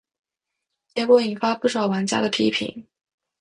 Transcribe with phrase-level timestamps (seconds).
[0.95, 2.87] 结果引发不少玩家批评。